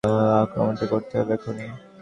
আক্রমণটা 0.43 0.85
করতে 0.93 1.13
হবে 1.19 1.31
এক্ষুনি! 1.35 1.65